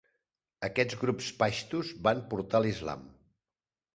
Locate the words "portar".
2.33-2.61